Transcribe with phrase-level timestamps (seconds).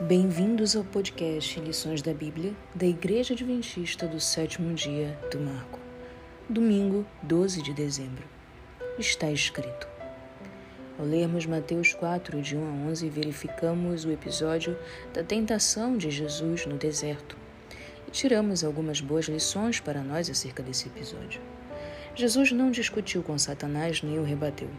[0.00, 5.80] Bem-vindos ao podcast Lições da Bíblia da Igreja Adventista do Sétimo Dia do Marco,
[6.48, 8.24] domingo 12 de dezembro.
[8.96, 9.88] Está escrito.
[10.96, 14.78] Ao lermos Mateus 4, de 1 a 11, verificamos o episódio
[15.12, 17.36] da tentação de Jesus no deserto
[18.06, 21.40] e tiramos algumas boas lições para nós acerca desse episódio.
[22.14, 24.70] Jesus não discutiu com Satanás nem o rebateu.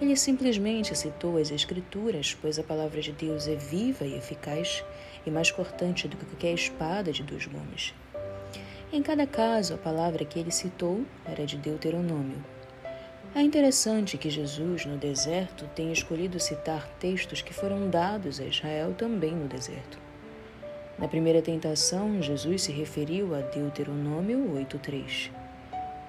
[0.00, 4.84] Ele simplesmente citou as Escrituras, pois a palavra de Deus é viva e eficaz
[5.26, 7.92] e mais cortante do que qualquer espada de dois gumes.
[8.92, 12.42] Em cada caso, a palavra que ele citou era de Deuteronômio.
[13.34, 18.94] É interessante que Jesus, no deserto, tenha escolhido citar textos que foram dados a Israel
[18.96, 19.98] também no deserto.
[20.98, 25.30] Na primeira tentação, Jesus se referiu a Deuteronômio 8:3.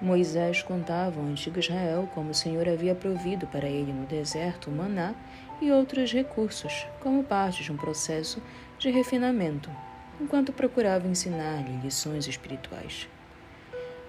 [0.00, 4.72] Moisés contava ao antigo Israel como o Senhor havia provido para ele no deserto o
[4.72, 5.14] maná
[5.60, 8.42] e outros recursos, como parte de um processo
[8.78, 9.70] de refinamento,
[10.18, 13.06] enquanto procurava ensinar-lhe lições espirituais.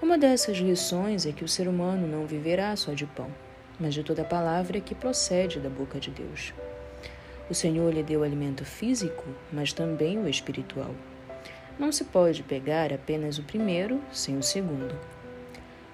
[0.02, 3.30] Uma dessas lições é que o ser humano não viverá só de pão,
[3.78, 6.54] mas de toda palavra que procede da boca de Deus.
[7.50, 10.96] O Senhor lhe deu alimento físico, mas também o espiritual.
[11.78, 14.96] Não se pode pegar apenas o primeiro sem o segundo.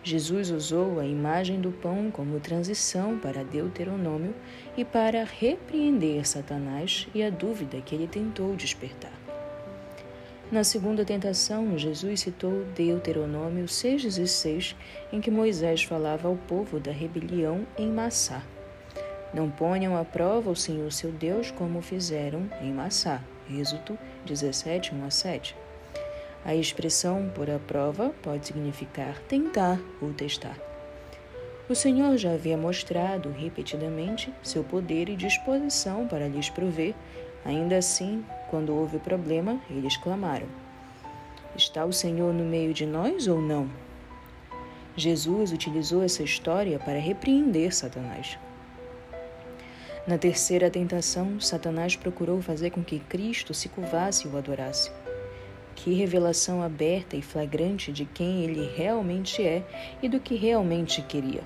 [0.03, 4.33] Jesus usou a imagem do pão como transição para Deuteronômio
[4.77, 9.11] e para repreender Satanás e a dúvida que ele tentou despertar.
[10.49, 14.75] Na segunda tentação, Jesus citou Deuteronômio 6,16,
[15.11, 18.41] em que Moisés falava ao povo da rebelião em Massá.
[19.33, 23.21] Não ponham à prova o Senhor seu Deus como fizeram em Massá.
[23.49, 25.66] Êxodo 17, 1 a 7.
[26.45, 30.57] A expressão por a prova pode significar tentar ou testar.
[31.69, 36.95] O Senhor já havia mostrado repetidamente seu poder e disposição para lhes prover.
[37.43, 40.47] Ainda assim, quando houve problema, eles clamaram:
[41.57, 43.69] Está o Senhor no meio de nós ou não?
[44.95, 48.39] Jesus utilizou essa história para repreender Satanás.
[50.07, 54.89] Na terceira tentação, Satanás procurou fazer com que Cristo se curvasse e o adorasse.
[55.77, 59.63] Que revelação aberta e flagrante de quem ele realmente é
[60.01, 61.43] e do que realmente queria.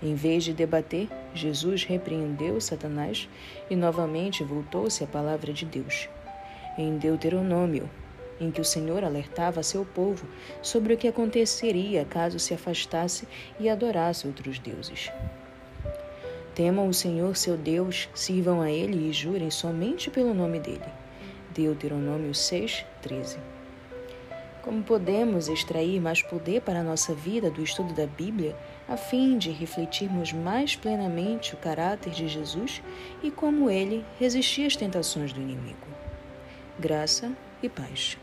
[0.00, 3.28] Em vez de debater, Jesus repreendeu Satanás
[3.68, 6.08] e novamente voltou-se à palavra de Deus.
[6.78, 7.90] Em Deuteronômio,
[8.40, 10.24] em que o Senhor alertava seu povo
[10.62, 13.26] sobre o que aconteceria caso se afastasse
[13.58, 15.10] e adorasse outros deuses.
[16.54, 21.07] Temam o Senhor seu Deus, sirvam a Ele e jurem somente pelo nome dele.
[21.58, 23.36] Deuteronômio 6, 13.
[24.62, 28.56] Como podemos extrair mais poder para a nossa vida do estudo da Bíblia,
[28.88, 32.80] a fim de refletirmos mais plenamente o caráter de Jesus
[33.24, 35.88] e como ele resistia às tentações do inimigo?
[36.78, 38.16] Graça e paz.